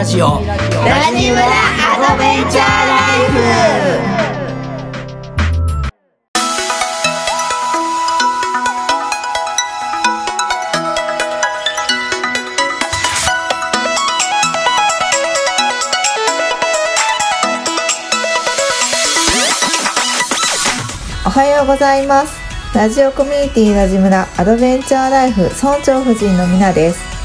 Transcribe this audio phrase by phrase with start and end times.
[0.00, 0.26] ラジオ。
[0.26, 0.56] ラ
[1.14, 3.38] ジムラアドベンチャーライフ
[21.26, 22.40] おはようございます
[22.74, 27.19] ラジオコミュニティラジムラアドベンチャーライフ村長夫人のみなです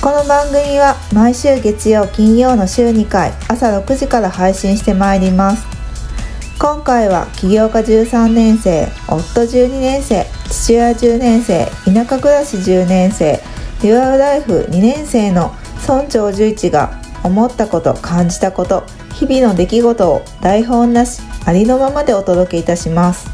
[0.00, 5.66] この番組は毎週月曜金曜の週2回朝6時から配信してまいります。
[6.56, 13.40] 今回は起業家13年生夫12年生父親10年生田舎暮らし10年生
[13.82, 16.92] デュアルライフ2年生の村長11が
[17.24, 18.84] 思ったこと感じたこと
[19.14, 23.28] 日々の出来事を台本なしありのままでお届けいたします。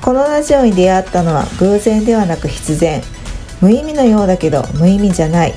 [0.00, 3.02] このラジオに出会ったのは偶然ではなく必然。
[3.60, 5.54] 無意味のようだけど無意味じゃない。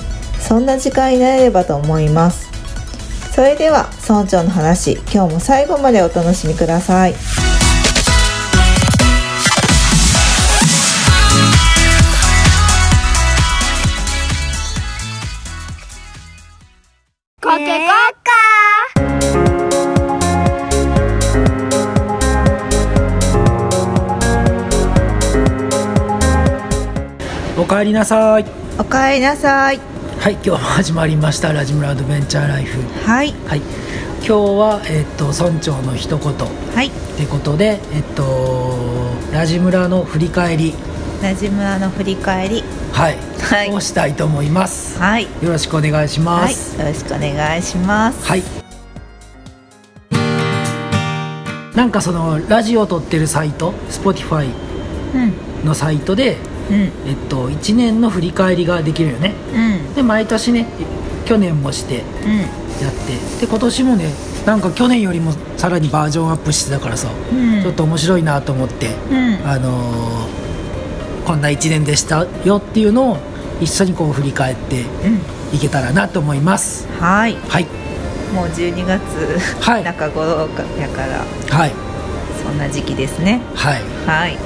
[0.47, 2.47] そんな時間になれればと思います。
[3.33, 7.13] それでは村長の話今日も最後までお楽しみください。
[17.41, 17.87] コケコッ
[18.23, 18.31] カ
[27.59, 28.45] おかえりなさい。
[28.77, 29.94] おかえりなさい
[30.25, 32.81] はい今日も始まりましたラジムラアドベンチャーライフ。
[33.07, 33.31] はい。
[33.45, 33.59] はい。
[33.59, 36.31] 今日はえっと村長の一言。
[36.33, 36.35] っ
[36.73, 36.89] はい。
[36.89, 40.73] てことでえっとラジムラの振り返り。
[41.21, 42.63] ラジムラの振り返り。
[42.91, 43.71] はい、はい。
[43.71, 44.97] をしたいと思います。
[44.97, 45.25] はい。
[45.25, 46.55] よろしくお願いしまはい。
[46.55, 48.27] すよろしくお願いします。
[48.27, 48.41] はい、
[51.75, 54.49] なんかそのラジオを撮ってるサイト？Spotify
[55.13, 55.67] うん。
[55.67, 56.37] のサイトで
[56.69, 56.75] うん。
[56.77, 59.33] えっと1年の振り返りができるよね。
[59.53, 59.93] うん。
[59.95, 60.67] で毎年ね
[61.25, 62.37] 去年もしてうん。
[62.39, 62.47] やっ
[63.39, 63.45] て。
[63.45, 64.13] で今年もね
[64.45, 67.61] なんか去年よりもさらにバージョンアップしてたからさ、うん。
[67.61, 69.47] ちょっと面白いなと思って、うん。
[69.47, 70.45] あのー
[71.25, 73.17] こんな1年でしたよっていうのを
[73.59, 74.83] 一緒にこう振り返ってう
[75.53, 75.55] ん。
[75.55, 76.87] いけたらなと思います。
[76.99, 77.35] はい。
[77.49, 77.65] はい。
[78.33, 79.01] もう12月
[79.61, 79.83] はい。
[79.83, 81.23] 中頃かやから
[81.57, 81.71] はい。
[82.43, 83.41] そんな時期ですね。
[83.55, 83.81] はい。
[84.05, 84.37] はい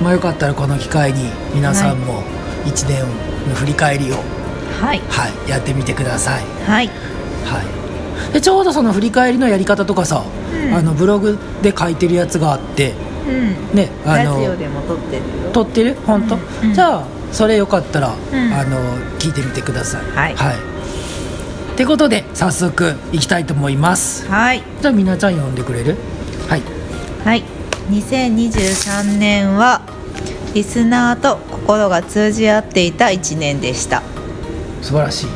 [0.00, 2.22] まあよかったらこの機会に皆さんも
[2.64, 3.02] 1年
[3.48, 4.16] の振り返りを、
[4.80, 5.00] はい。
[5.08, 6.44] はい、やってみてください。
[6.66, 6.86] はい。
[6.86, 7.62] は
[8.30, 8.32] い。
[8.32, 10.74] でちょうどその振り返りのやり方とかさ、うん。
[10.74, 12.94] あのブログで書いてるやつがあって
[13.28, 13.76] うん。
[13.76, 15.52] ねあラのジオでも撮ってるよ。
[15.52, 15.96] 撮ってる？
[16.06, 16.68] 本当、うん。
[16.68, 16.74] うん。
[16.74, 18.12] じゃあそれよかったら、ん。
[18.12, 18.78] あの
[19.18, 20.02] 聞いてみてください。
[20.12, 20.34] はい。
[20.34, 20.56] はい。
[20.56, 24.26] ってことで早速いきたいと思います。
[24.28, 24.62] はい。
[24.80, 25.96] じゃあみなちゃん呼んでくれる？
[26.48, 26.62] はい。
[27.24, 27.44] はい。
[27.90, 29.80] 2023年は
[30.54, 34.02] リスナーと心が通じ合っていた1年でした。
[34.82, 35.26] 素晴らしい。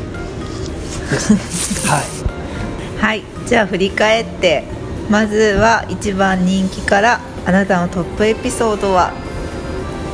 [1.11, 2.99] ですねはい。
[2.99, 3.23] はい。
[3.47, 4.65] じゃあ振り返って
[5.11, 9.13] まずは一番人気からあなたのトップエピソードは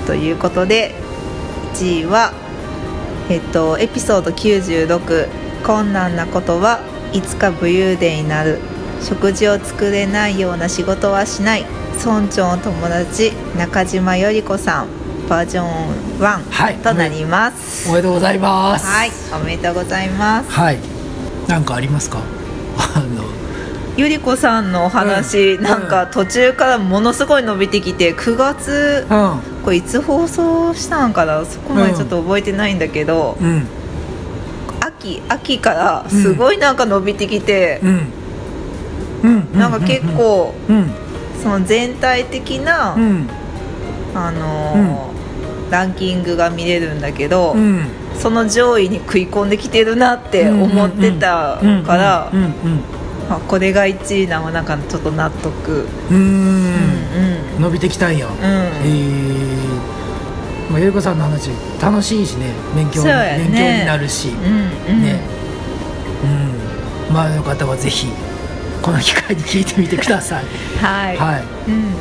[0.07, 0.95] ということで
[1.75, 2.33] 1位は
[3.29, 5.29] えっとエピソード96
[5.65, 6.81] 困難なことは
[7.13, 8.59] いつか武勇伝になる。
[9.03, 11.65] 食事を作れないような仕事はしない
[12.03, 14.89] 村長の友達中島より子さん
[15.29, 15.67] バージョン
[16.19, 16.41] は
[16.71, 16.77] い。
[16.77, 17.89] 1となります。
[17.91, 18.87] おめでとうございます。
[18.87, 20.51] はい、おめでとうございます。
[20.51, 20.79] はい。
[21.47, 22.21] なんかありますか？
[22.79, 23.25] あの。
[23.97, 25.63] ゆり子さんのお話、うん。
[25.63, 29.63] なんか途中からものすごい伸びてきて9月うん。
[29.63, 31.45] これいつ放送したんかな？
[31.45, 33.67] そこまでちょっと覚えてないんだけど、うん。
[34.81, 38.13] 秋秋からすごいなんか伸びてきてう、ん。
[39.23, 39.59] うん。
[39.59, 40.91] なんか結構うん
[41.43, 43.29] その全体的な、うん。
[44.15, 45.11] あのー
[45.71, 47.87] ランキングが見れるんだけど、うん。
[48.19, 52.51] その上位に食い込んできてるなって思ってたからうんうん
[53.31, 55.87] あこれが1位なのはなんかちょっと納得。
[56.11, 56.23] うんうん。
[56.23, 57.63] うんうん。
[57.63, 58.27] 伸びてきたんや。
[58.27, 58.35] うん。
[58.35, 58.71] へえ
[60.69, 61.51] まあゆりこさんの話
[61.81, 62.53] 楽しいしね。
[62.75, 63.37] 勉強ね。
[63.39, 64.31] 勉強になるし。
[64.31, 65.03] うんうん。
[65.05, 65.21] ね。
[67.09, 67.17] うん。
[67.17, 68.09] 周りの方はぜひ
[68.83, 70.45] この機会に聞いてみてください。
[70.81, 71.45] はい、はい。
[71.69, 71.95] うん、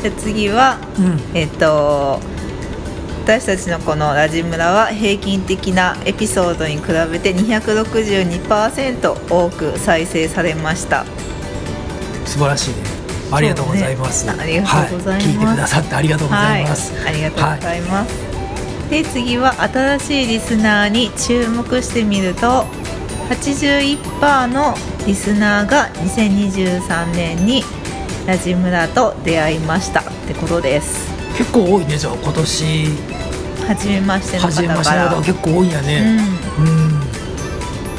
[0.00, 1.20] じゃあ次はうん。
[1.34, 2.18] えっと
[3.24, 11.04] 私たちのこのラジムラは平均的なエピソードに比べて262%多く再生されました。
[12.24, 12.76] 素晴らしいね。
[13.32, 14.32] ありがとうございます、ね。
[14.38, 15.28] ありがとうございます。
[15.28, 18.14] は聞いてくださってありがとうございます、はい、ありがとうございます、
[18.90, 22.64] で次は新しいリスナーに注目してみると
[23.28, 24.74] 81%の
[25.06, 27.62] リスナーが2023年に
[28.26, 31.06] ラジムラと出会いましたってことです。
[31.36, 32.86] 結構多いねじゃあ今年。
[33.66, 36.18] 初めましての初めましての方から方が結構多いんやうねん。
[36.18, 36.26] うん。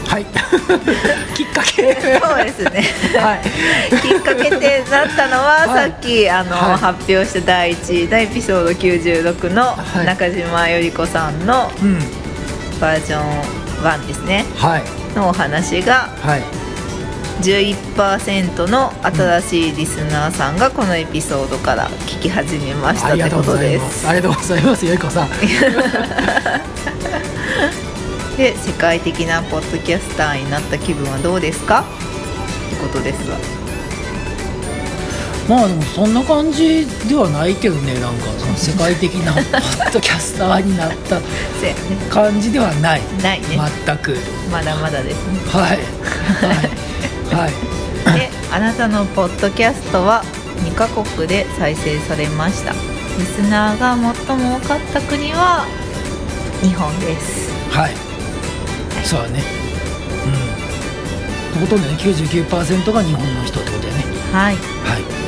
[0.08, 0.26] はい。
[1.36, 1.94] きっかけ。
[1.94, 2.86] そうですね。
[3.20, 3.42] はい。
[4.02, 5.92] きっかけってなったのは、はい。
[5.92, 6.78] さっきあの、はい。
[6.78, 10.06] 発表した第1第エピソード96のはい。
[10.06, 12.00] 中島より子さんのうん。
[12.80, 13.24] バージョン
[13.84, 14.46] 1ですね。
[14.58, 16.44] はいのお話がはい。
[17.42, 24.00] 11%の新しいリスナーさんがこのエピソードから聞き始めましたってことでざいます。
[24.02, 25.30] すありがとうございますよいこさん。
[28.38, 31.82] で世界的なポッドキャスターになった気分はどうですか？
[31.82, 33.38] ってことですわ
[35.48, 41.22] まあでもそんな感じではないけどねなんかその世界的な ポッドキャスターになった
[42.14, 43.02] 感じではない。
[43.24, 44.18] ないね、全く。
[44.52, 45.40] まだまだですね。
[45.48, 45.80] はい。
[47.32, 47.44] はい。
[47.44, 47.52] はい。
[48.20, 50.24] であなたのポッドキャストは
[50.66, 52.74] 2カ国で再生されました。
[53.18, 53.98] リスナーが
[54.28, 55.66] 最も多かった国は
[56.62, 57.50] 日本です。
[57.72, 57.96] はい。
[59.06, 59.44] そうだね。
[61.56, 61.62] うん。
[61.62, 64.06] ほとんどね99%が日本の人ってことだよね。
[64.34, 64.56] はい。
[64.56, 65.27] はい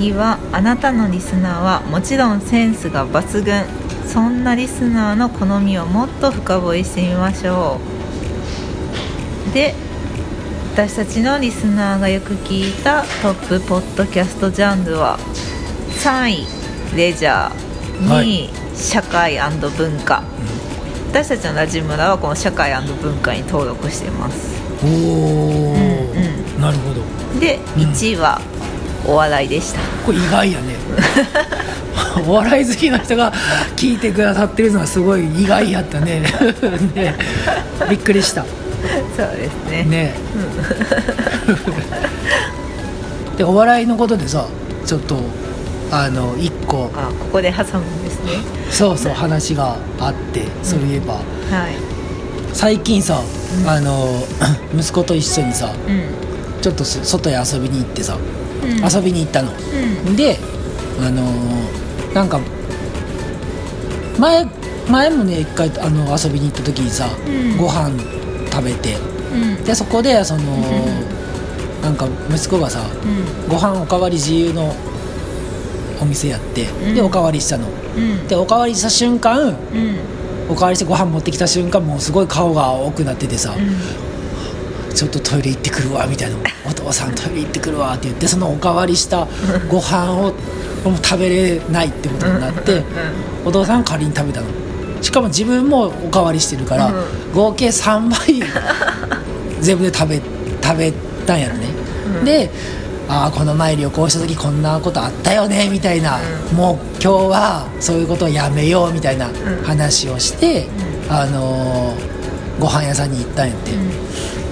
[0.00, 3.64] 次はあなたのリスナーはもちろんセンスが抜群。
[4.06, 7.78] そんなリスナーの好みをもっと深掘りしてみましょ
[9.50, 9.52] う。
[9.52, 9.74] で
[10.72, 15.18] 私たちのリスナーがよく聞いたトップポッドキャストジャンルは
[16.02, 16.46] 3位
[16.96, 17.52] レジャー
[18.00, 18.50] 2位、はい。
[18.74, 20.22] 社会文化。
[21.10, 24.54] 私たちのラジムラはこの社会文化に登録しています。
[24.82, 26.94] おお、うんなるほ
[27.34, 27.38] ど。
[27.38, 27.82] でうん。
[27.90, 28.40] 1位は
[29.06, 29.80] お笑いでした。
[30.04, 30.76] これ意外やね。
[32.26, 33.32] お笑い好きな人が
[33.76, 36.22] 聞いてくださってるのはすごい意外やったね。
[36.94, 37.14] ね。
[37.88, 38.44] びっくりした。
[39.16, 39.84] そうですね。
[39.84, 40.14] ね。
[43.36, 44.46] でお笑いのことでさ
[44.84, 45.18] ちょっと
[45.90, 46.90] あの一個。
[46.94, 48.32] あここで挟むんですね。
[48.70, 51.22] そうそう話があってそういえば、はい。
[52.52, 53.20] 最近さ、
[53.66, 54.22] あの
[54.76, 56.04] 息子と一緒にさうん。
[56.60, 59.52] ちょっとす外へ遊びに行ってさ、うん遊びに行ったの。
[60.06, 60.16] うん。
[60.16, 60.38] で
[61.00, 62.40] あのーなんか
[64.18, 64.46] 前
[64.88, 67.56] 前もね一回あの遊びに行った時にさ、うん。
[67.56, 67.90] ご飯
[68.52, 68.96] 食べて。
[69.32, 69.64] うん。
[69.64, 70.62] でそこでそのん。
[71.82, 73.48] なんか息子がさうん。
[73.48, 74.74] ご飯おかわり自由の
[76.02, 76.94] お店やって、うん。
[76.94, 77.66] でおかわりしたの。
[77.96, 78.26] うん。
[78.26, 79.96] でおかわりした瞬間うん。
[80.50, 83.54] おかわりしてご飯持ってきた瞬間もうすごい顔が青くなっててさ、
[84.94, 86.36] ちょっとトイレ行ってくるわみたいな
[86.68, 89.26] 「お父さんトイレ行ってくるわ」って言ってそのおかわりした
[89.68, 90.34] ご飯を
[91.02, 92.82] 食べれないってことになって
[93.44, 94.46] お父さん仮に食べたの。
[95.02, 97.32] しかも自分もおかわりしてるから、うん。
[97.32, 98.42] 合計3倍
[99.60, 100.20] 全部で食べ
[100.62, 100.92] 食べ
[101.26, 101.68] たんやろね、
[102.18, 102.24] うん。
[102.24, 102.50] で
[103.08, 106.20] ああこの前旅行した時こんなことあったよねみたいな、
[106.54, 109.30] もう今日はそういうことをやめようみたいな
[109.64, 110.68] 話をして、
[111.08, 112.10] あのー
[112.60, 113.70] ご飯屋さんに行ったんやって、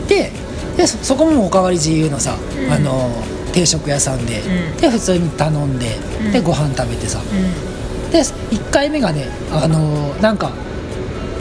[0.08, 0.32] で
[0.76, 2.72] でそそこもおかわり自由のさ、うん。
[2.72, 3.10] あの
[3.52, 4.80] 定食屋さんで、うん。
[4.80, 6.32] で普通に頼んで、うん。
[6.32, 7.20] でご飯食べてさ。
[7.20, 8.10] うん。
[8.10, 10.50] で1回目がねあのなんか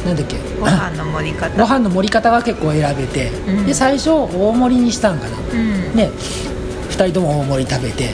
[0.06, 0.38] なんだっけ？
[0.60, 1.58] ご飯の盛り方。
[1.58, 3.66] ご飯の盛り方が結構選べて、うん。
[3.66, 5.38] で最初大盛りにしたんかな。
[5.38, 5.96] うん。
[5.96, 8.14] で2人とも大盛り食べて、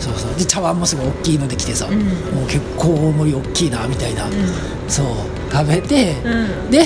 [0.00, 0.34] そうそう。
[0.36, 2.00] で茶碗もすごい大きいのできてさ、うん。
[2.00, 4.26] もう結構大盛り大きいなみたいな、
[4.88, 5.06] そう
[5.50, 6.70] 食べて、うん。
[6.70, 6.84] で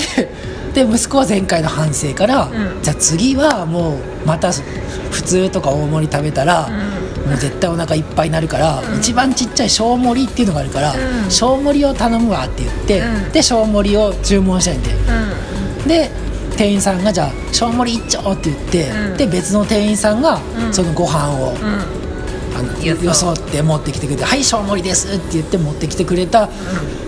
[0.73, 2.81] で息子は前回の反省から、ん。
[2.81, 4.51] じゃあ次はもうまた
[5.11, 6.67] 普通とか大盛り食べたら、
[7.27, 11.31] もう絶対お腹いっぱいになるから、一番ちっちゃい小盛りっていうのがあるから、うん。
[11.31, 13.31] 小盛りを頼むわって言って、うん。
[13.31, 14.91] で小盛りを注文したんで
[15.81, 15.87] うん。
[15.87, 16.11] で
[16.57, 19.17] 店員さんがじゃあ小盛り一丁って言って、うん。
[19.17, 20.73] で別の店員さんがうん。
[20.73, 21.55] そのご飯を、
[22.55, 26.49] うんあのよそよそって持ってきてくれて「はい小盛りです」って言って持ってきてくれた、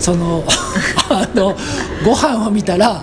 [0.00, 0.44] その
[1.08, 1.56] あの
[2.04, 3.02] ご飯を見たら、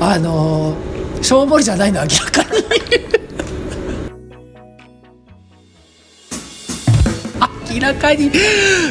[0.00, 0.74] あの
[1.22, 2.64] 小盛りじゃないの明らかに。
[7.74, 8.30] 明らかに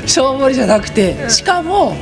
[0.05, 1.95] 小盛りじゃなくてしかも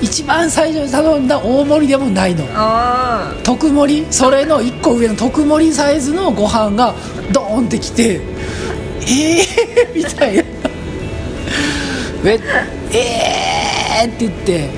[0.00, 2.46] 一番最初に頼んだ大盛りでもないの。
[2.54, 4.06] あ特盛り？
[4.10, 6.94] それの1個上の特盛りサイズのご飯が
[7.32, 8.20] ドーンってきて
[9.10, 10.42] えーみたいな。
[12.22, 12.38] え
[12.92, 14.70] えーって言って。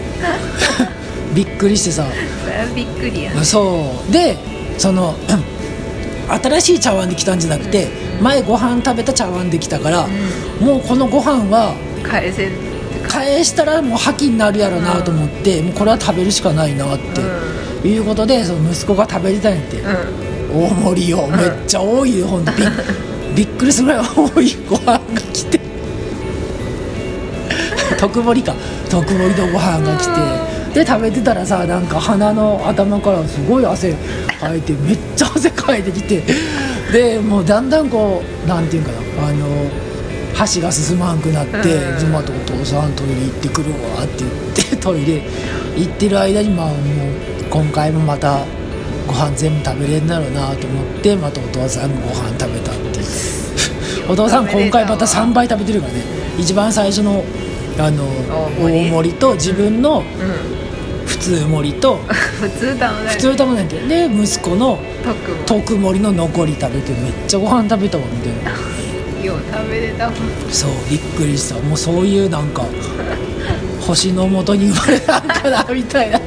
[1.34, 2.06] びっくりしてさ。
[2.74, 3.44] びっくりやね。
[3.44, 4.12] そう。
[4.12, 4.36] で
[4.78, 5.14] その
[6.28, 7.88] 新しい茶碗で来たんじゃなくて
[8.22, 10.06] 前ご飯食べた茶碗で来たから、
[10.60, 12.52] もうこのご飯は返せる
[13.06, 16.98] 返したらもう破棄になるやろなと思って、もうこれは食べるしかないなっ
[17.82, 20.66] て、いうことでその息子が食べてたんやって、うん。
[20.66, 21.26] 大盛りを。
[21.26, 22.52] めっちゃ多いよほんと。
[22.52, 22.62] び
[23.34, 25.00] びっくりするぐらい多いご飯が
[25.32, 25.60] 来て。
[27.98, 28.54] 特盛りか。
[28.90, 30.80] 特盛りのご飯が来て。
[30.80, 33.94] で食べてたらさなんか鼻の頭からすごい汗
[34.40, 36.22] かいてめっちゃ汗かいてきて。
[36.92, 39.28] でもうだんだんこうなんていうんかな。
[39.28, 39.46] あの
[40.34, 41.60] 箸が進まんくなってう
[41.96, 41.98] ん。
[41.98, 45.22] 妻とお父さんトイレ行ってくるわって言ってトイレ
[45.76, 46.76] 行ってる間にまあもう
[47.50, 48.44] 今回もまた
[49.06, 53.06] ご飯全部食べれんだろうなと思ってまたお父さんがご飯食べたっていう。
[54.08, 56.00] お父さん今回また3倍食べてるからね。
[56.38, 57.24] 一番最初の
[57.78, 58.04] あの
[58.60, 59.14] 大盛り。
[59.14, 60.62] と自分のうん。
[61.06, 62.00] 普通盛りと
[62.40, 64.78] 普通食べない普通食べないってで息子の
[65.46, 66.00] 特盛り。
[66.00, 68.50] の残り食べてめっちゃご飯食べたわみたいな。
[69.24, 70.14] よう食べれたもん。
[70.50, 71.54] そうびっくりした。
[71.56, 72.64] もうそういうなんか
[73.80, 76.20] 星のもとに生まれたんかなみたいな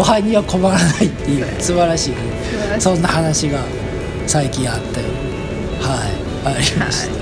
[0.00, 2.16] ご飯には困らないっていう素晴らしいね
[2.80, 3.62] そんな話が
[4.26, 5.08] 最近あったよ
[5.78, 7.14] はいありました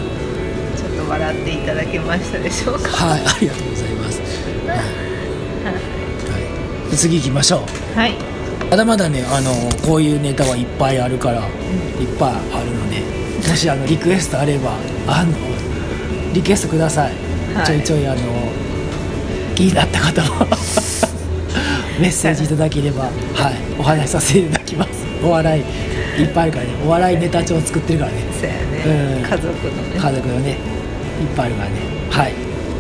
[0.79, 4.21] ちょっと笑っていただけましたでしょうかはい、ありがとうございます。
[4.21, 4.79] はい、
[6.87, 7.99] はい、次行きましょう。
[7.99, 8.15] はい
[8.71, 9.51] まだまだね、あの、
[9.85, 11.47] こういうネタはいっぱいあるから、いっ
[12.19, 13.01] ぱいあるので。
[13.49, 14.75] もし、あの、リクエストあれば、
[15.07, 15.33] あの。
[16.35, 17.15] リクエストください。
[17.55, 18.21] はいちょいちょい、あの。
[19.55, 20.88] 気になった方は。
[21.99, 23.13] メッセージいただければ、はい、
[23.79, 24.91] お話しさせていただきます。
[25.23, 25.63] お笑い。
[26.23, 28.23] いっぱいあるからね、お笑いネタ帳作ってるからね。
[28.33, 29.23] そうやね、うん。
[29.23, 29.53] 家族の
[29.83, 30.01] ね。
[30.01, 30.57] 家族のねいっ
[31.37, 31.77] ぱいあるからね。
[32.11, 32.35] はい。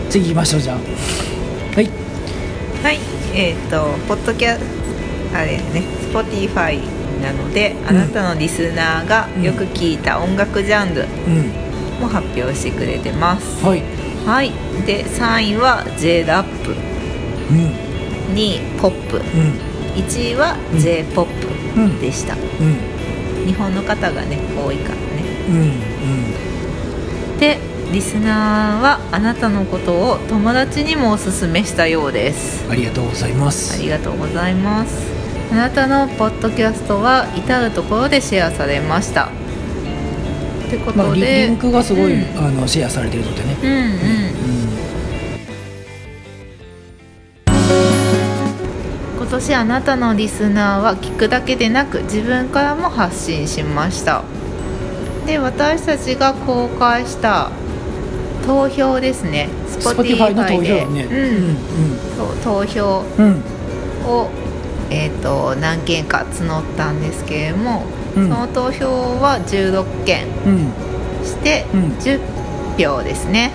[0.08, 0.76] 次行きましょうじゃあ。
[0.76, 0.82] は
[1.80, 1.90] い。
[2.82, 2.98] はい。
[3.34, 4.58] えっ、とポッドキャ
[5.34, 5.82] あれやね。
[6.12, 6.80] Spotify
[7.20, 12.00] なのであなたのリスナーがよく聞いた音楽ジャンルうん。
[12.00, 13.64] も発表してくれてます。
[13.64, 13.82] はい。
[14.24, 14.52] はい。
[14.86, 17.87] で3位は j ラップうん
[18.34, 19.16] 2位ポップ。
[19.16, 19.22] うん。
[19.96, 20.80] 1位はうん。
[20.80, 21.26] J ポッ
[21.76, 21.90] うん。
[21.96, 23.46] プでした、うん。
[23.46, 25.00] 日本の方がね多いからね。
[25.48, 27.58] うんで
[27.92, 32.64] リスナーはあなたのことを友達にもおすすめしたようです。
[32.66, 33.78] うんありがとうございます。
[33.78, 35.10] ありがとうございます。
[35.50, 39.30] あなたのポッドキャストは至る所でシェアされました。
[40.66, 42.38] ってこまあリとで、リンクがすごい、うん。
[42.38, 43.56] あのシェアされてるのでね。
[43.62, 43.82] うんうん。
[43.82, 44.57] うん
[49.30, 54.22] 年あなたのリスナーは聞くだけでなく自分からも発信しました。
[55.26, 57.50] で私たちが公開した
[58.46, 59.48] 投票ですね。
[59.78, 61.04] Spotify の投票でね。
[61.04, 61.56] うん。
[62.16, 63.24] そう投票うん。
[63.26, 63.58] うん
[64.08, 64.30] を、
[64.90, 67.84] えー、と何件か募ったんですけれども、
[68.16, 68.28] うん。
[68.28, 68.86] その投票
[69.20, 70.72] は16件うん。
[71.24, 71.80] してうん。
[71.98, 72.20] 10
[72.78, 73.52] 票ですね、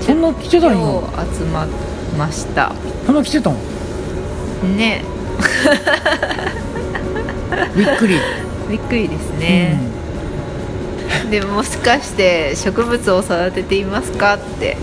[0.00, 1.70] そんな来てたん集まり
[2.18, 2.72] ました。
[3.06, 3.56] そんな来てたん？
[4.62, 5.04] ね。
[7.76, 8.18] びっくり、
[8.70, 9.78] びっくりですね、
[11.30, 14.76] でもしかして植物を育てていますかって。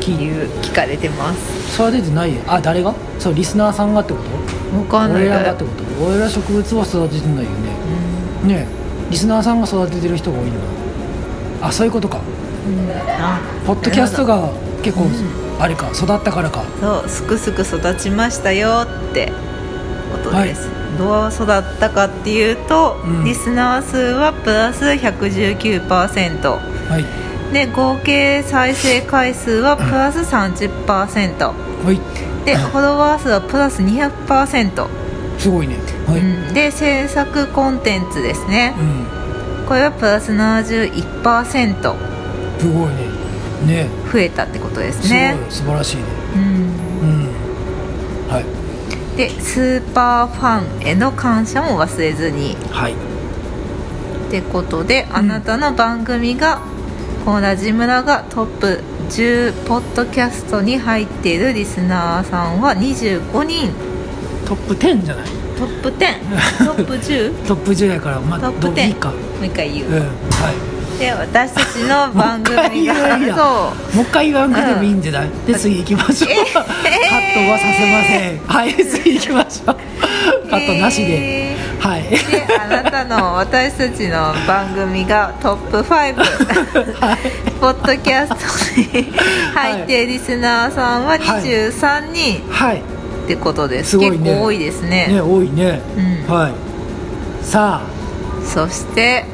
[0.00, 1.74] 聞いいう聞かれてます。
[1.78, 2.40] 育ててないよ。
[2.46, 2.94] あ誰が？
[3.18, 4.20] そうリスナーさんがってこ
[4.72, 4.78] と？
[4.78, 5.22] わかんない。
[5.24, 5.84] 俺らがってこと？
[6.06, 7.50] 俺ら植物は育ててないよね。
[8.46, 9.10] ねえ。
[9.10, 10.58] リスナーさんが育ててる人が多いのか
[11.60, 12.16] なあそういうことか。
[12.16, 12.20] う
[12.70, 12.90] ん。
[13.22, 14.50] あポッドキャストが
[14.82, 15.04] 結構、
[15.60, 16.64] あれか育ったからか。
[16.80, 19.30] そうすくすく育ちましたよって
[20.10, 23.24] ことです、どう育ったかっていうと、うん。
[23.24, 27.04] リスナー数はプラス119%はい。
[27.52, 32.00] で合計再生回数はプラス30%はい。
[32.46, 34.88] でフォロワー数はプラス200%、
[35.38, 35.76] すごいね。
[36.06, 38.74] はい、うん、で制作コンテンツですね。
[38.78, 38.82] う
[39.64, 39.66] ん。
[39.66, 41.94] これはプラス71%
[42.58, 43.09] すごいね
[43.66, 43.88] ね。
[44.12, 46.02] 増えたってことですすごいね素晴らしいね。
[46.34, 46.42] うん。
[46.42, 46.46] う
[47.26, 47.28] ん。
[48.32, 49.16] はい。
[49.16, 52.56] でスーパーファンへの感謝も忘れずに。
[52.70, 52.92] はい。
[52.92, 56.60] ってことで、あなたの番組が
[57.24, 63.70] このラジムラがトップ10ポッドキャストに入っているリスナーさんは25人。
[64.46, 65.26] トップ10じゃない？
[65.58, 67.34] トップ10トップ 10?
[67.46, 69.08] トップ10やからまあトップ10どういいか。
[69.10, 70.06] もう一回言う、うんはい
[71.00, 72.62] で私たちの番組が。
[72.62, 73.34] もう一回言うや。
[73.34, 73.42] んそ
[73.92, 73.96] う。
[73.96, 78.38] もう一回言わんくてもいいんじゃない、で次行きましょう、カットはさせません。
[78.46, 79.76] はい次行きましょう。
[80.50, 82.02] カットなしで、えーはい。
[82.02, 82.18] で
[82.60, 86.14] あなたの私たちの番組がトップ5
[87.58, 89.10] ポッドキャストに
[89.54, 92.42] 入ってリスナーさんは23人。
[92.50, 92.82] はい。
[93.24, 94.18] ってことです,、すごいね。
[94.18, 95.06] 結構多いですね。
[95.08, 95.80] ね多いね、
[96.28, 96.34] うん。
[96.34, 96.52] はい。
[97.42, 97.80] さ
[98.44, 99.24] そして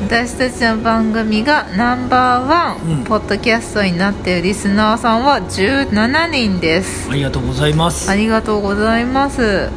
[0.00, 3.04] 私たちの番組がナンバーワン、うん。
[3.04, 7.08] ポッドキャストになっているリスナーさんは17人です。
[7.08, 8.10] あありがとうございます。
[8.10, 9.70] ありがとうございます。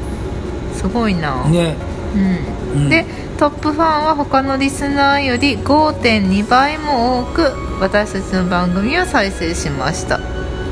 [0.75, 1.75] すごいな、ね。
[2.15, 2.83] うん。
[2.83, 2.89] うん。
[2.89, 3.05] で
[3.37, 10.19] トップファンは他のリスナーより5.2倍も多く私たちの番組を再生しました。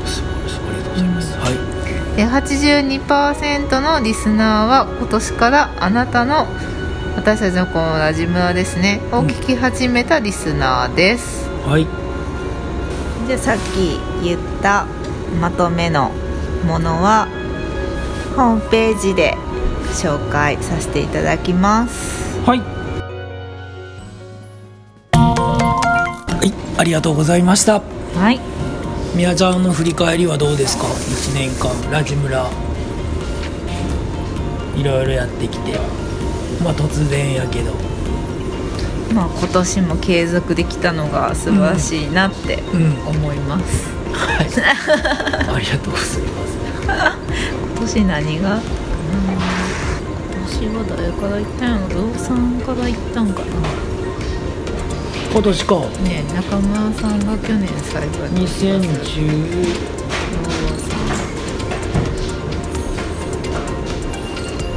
[0.06, 0.60] すごいです。
[0.64, 1.80] ありがとうございます、はい
[2.16, 6.46] で82%のリスナーは今年からあなたの
[7.16, 11.86] 私たちのこのラジムラですねを聞き始めたリスナーです、はい。
[13.26, 14.86] じゃあさっき言った
[15.40, 16.10] まとめの
[16.66, 17.28] ものは
[18.36, 19.36] ホームページで
[19.92, 22.40] 紹介させていただきます。
[22.40, 22.60] はい。
[25.10, 27.82] はいありがとうございました。
[28.14, 28.40] はい。
[29.14, 32.48] みやちゃんの振り返りはどうですか？1年間ラジムラ
[34.76, 35.78] いろいろやってきて
[36.62, 37.72] まあ突然やけど。
[39.14, 42.96] まあ今年も継続できたのが素晴らしいなってうん。
[43.08, 44.46] 思います、はい。
[45.54, 46.20] ありがとうございます。
[47.74, 48.60] 今年何が？
[48.60, 52.02] 今年は誰から行ったんやろ？
[52.02, 53.46] ローさんから行ったんかな。
[55.32, 55.74] 今年か。
[55.76, 58.46] ねえ中村さんが去年最後に。
[58.46, 60.96] 2010ローさ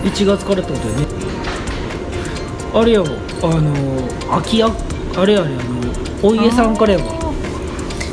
[0.04, 1.23] 1月からってことよね
[2.74, 3.08] あれやわ。
[3.44, 4.68] あの秋や
[5.16, 5.64] あれあれあの
[6.24, 7.34] お家さんからやわ。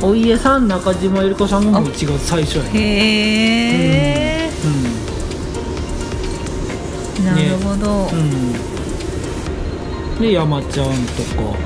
[0.03, 2.73] お家さん中島ゆり子さんがもう1月最初やんね。
[2.75, 4.51] へえ、
[7.25, 8.19] なるほど、うん、
[10.17, 11.57] うん、で山ちゃんとか。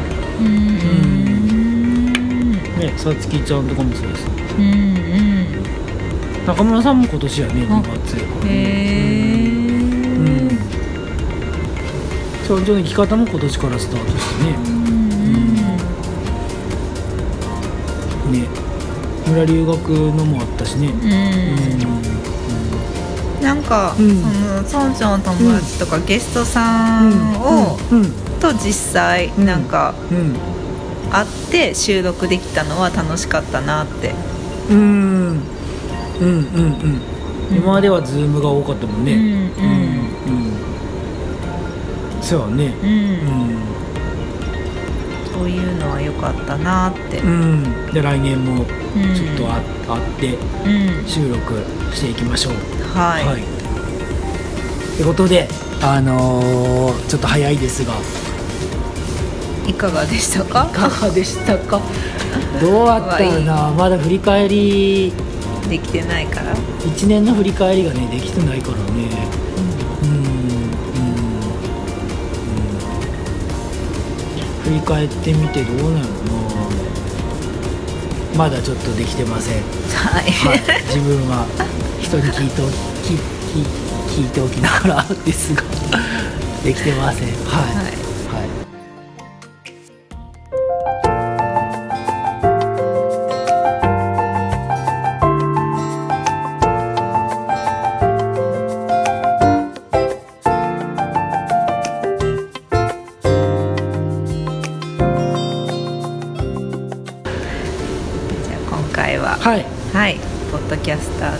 [0.41, 1.25] うんうん
[2.79, 4.27] ねさつきちゃんとかもそうです。
[4.59, 5.47] うんうん。
[6.47, 8.51] 中村さんも今年やね2月やから。
[8.51, 9.44] へえうん
[12.55, 14.53] 少女の生き方も今年からスタートしてね
[18.31, 18.49] ね
[19.29, 20.97] 村留学のもあったしねう
[23.41, 24.23] んなんか、うん
[24.67, 28.05] その村長の友達とかゲストさんを、うん
[28.41, 30.35] と実際うんなんかうん
[31.11, 34.15] 会って収録できたのは楽しかったなって
[34.71, 35.41] うんうん
[36.21, 36.31] うんう
[36.87, 37.01] ん
[37.51, 39.33] 今まではズームが多かったもんねうんうん
[39.99, 40.14] うん
[42.25, 42.67] そうやね。
[42.83, 43.59] うん。
[45.33, 47.19] そういうのは良かったなって。
[47.19, 47.35] うん、う
[47.91, 49.15] ん、で来年もうん。
[49.15, 49.61] ちょっとあ、
[49.99, 51.07] 会ってうん。
[51.07, 51.63] 収録
[51.95, 52.55] していきましょう。
[52.97, 53.43] はい、はい。
[54.97, 55.49] ということで、
[55.83, 57.93] あのーちょっと早いですが、
[59.69, 60.69] い、かがでしたか？
[60.71, 61.81] いかがでしたか？
[62.61, 65.13] どうあったよな、まだ振り返り、
[65.69, 66.55] できてないから。
[66.55, 69.09] 1年の振り返りがね、できてないからね。
[74.85, 76.05] 返ってみてどうなのな。
[78.37, 79.63] まだちょっとできてません。
[79.63, 81.47] はい、はい、自分は。
[82.01, 82.63] 人に聞いて
[83.03, 83.19] 聞
[84.09, 85.63] 聞いておきながらですが。
[86.65, 87.29] できてません。
[87.47, 88.04] はい、はい
[110.85, 111.39] キャスター。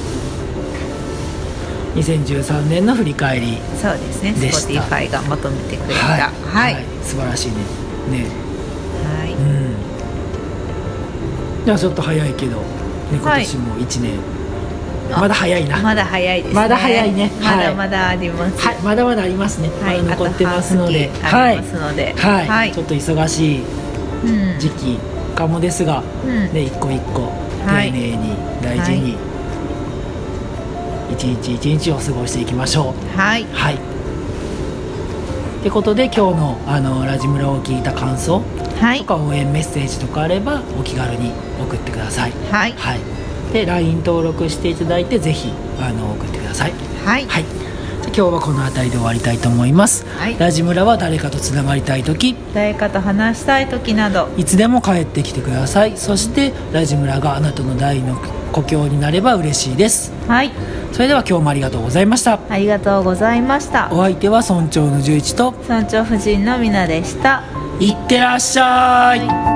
[1.95, 4.31] 2013年の振り返りそうですね。
[4.31, 6.01] Spotify がまとめてくれた。
[6.01, 6.85] はい、はい。
[7.03, 7.57] 素晴らしいね。
[8.11, 8.27] ね。
[9.05, 9.33] はい。
[9.35, 9.37] う
[11.63, 11.65] ん。
[11.67, 12.63] じゃあちょっと早いけど、ね、
[13.13, 13.45] 今はい。
[13.45, 14.19] 年も1年、
[15.13, 15.81] あまだ早いな。
[15.83, 16.55] まだ早いですね。
[16.55, 17.31] まだ早いね。
[17.41, 17.65] まはい。
[17.65, 18.67] だまだあります。
[18.67, 18.77] はい。
[18.83, 20.01] まだまだありますね、はい。
[20.03, 21.11] まだ残ってますので。
[21.13, 22.15] あと半月ありますので。
[22.17, 22.73] はい、はい。
[22.73, 23.63] ちょっと忙しい
[24.25, 24.59] うん。
[24.59, 24.99] 時期
[25.37, 26.53] かもですが、うん。
[26.53, 27.33] ね、一個一個
[27.67, 27.93] はい。
[27.93, 29.17] 丁寧に大事に、
[31.13, 33.19] 一日一日を過ごしていきましょう。
[33.19, 33.45] はい。
[33.53, 33.75] はい。
[33.75, 33.79] っ
[35.63, 38.43] てことで今日のあのラジムラを聞いた感想
[38.81, 38.99] はい。
[38.99, 42.33] とか応援メッセージとかあればお気軽に送ってください。
[42.51, 42.73] はい。
[42.73, 43.01] はい。
[43.53, 46.73] で LINE 登録していただいてぜひあの送ってください。
[47.05, 47.27] はい。
[47.27, 47.64] はい
[48.17, 50.39] 今日はこの辺りで終わりたいと思います、はい。
[50.39, 52.37] ラジムラは誰かとつながりたい時。
[52.55, 54.29] 誰かと話したい時など。
[54.37, 55.97] いつでも帰ってきてください。
[55.97, 58.17] そしてラジムラがあなたの第の
[58.53, 60.13] 故郷になれば嬉しいです。
[60.29, 60.53] はい。
[60.93, 62.39] それでは今日もありがとうございました。
[62.49, 63.89] ありがとうございました。
[63.91, 65.51] お相手は村長の十一と。
[65.69, 67.43] 村長夫人のみなでした。
[67.81, 69.54] いってらっしゃい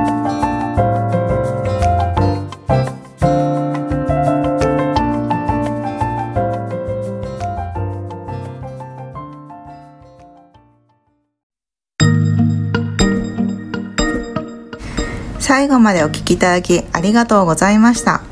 [15.78, 18.22] 後までお聞きいただきありがとうございました。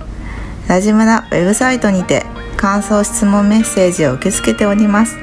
[0.69, 5.17] ラジムラウェブサイトにて感想質問メッセージを受け付けております。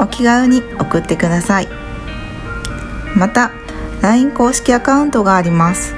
[0.00, 1.68] お気軽に送ってください。
[3.14, 3.50] また
[4.00, 5.94] LINE 公式アカウントがあります。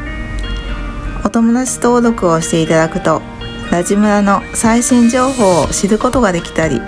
[1.24, 3.22] お友達登録をしていただくと
[3.70, 6.80] ラジムラの最新情報を知ることができたり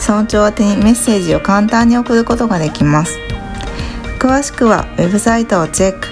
[0.00, 3.18] 村長宛にメッセージを簡単に送ることができます。
[4.18, 6.11] 詳しくはウェブサイトをチェック。